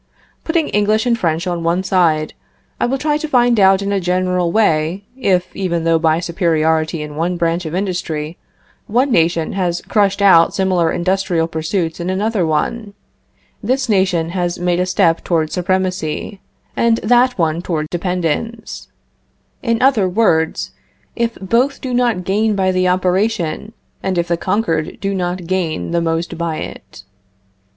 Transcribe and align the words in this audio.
Putting 0.43 0.69
English 0.69 1.05
and 1.05 1.15
French 1.15 1.45
on 1.45 1.61
one 1.61 1.83
side, 1.83 2.33
I 2.79 2.87
will 2.87 2.97
try 2.97 3.17
to 3.17 3.27
find 3.27 3.59
out 3.59 3.83
in 3.83 3.91
a 3.91 3.99
general 3.99 4.51
way, 4.51 5.03
if, 5.15 5.55
even 5.55 5.83
though 5.83 5.99
by 5.99 6.19
superiority 6.19 7.03
in 7.03 7.15
one 7.15 7.37
branch 7.37 7.67
of 7.67 7.75
industry, 7.75 8.39
one 8.87 9.11
nation 9.11 9.51
has 9.51 9.79
crushed 9.83 10.19
out 10.19 10.55
similar 10.55 10.91
industrial 10.91 11.47
pursuits 11.47 11.99
in 11.99 12.09
another 12.09 12.47
one, 12.47 12.95
this 13.61 13.87
nation 13.87 14.29
has 14.29 14.57
made 14.57 14.79
a 14.79 14.87
step 14.87 15.23
toward 15.23 15.51
supremacy, 15.51 16.41
and 16.75 16.97
that 17.03 17.37
one 17.37 17.61
toward 17.61 17.87
dependence; 17.91 18.87
in 19.61 19.79
other 19.83 20.09
words, 20.09 20.71
if 21.15 21.35
both 21.39 21.79
do 21.79 21.93
not 21.93 22.23
gain 22.23 22.55
by 22.55 22.71
the 22.71 22.87
operation, 22.87 23.71
and 24.01 24.17
if 24.17 24.27
the 24.29 24.35
conquered 24.35 24.99
do 24.99 25.13
not 25.13 25.45
gain 25.45 25.91
the 25.91 26.01
most 26.01 26.39
by 26.39 26.55
it. 26.57 27.03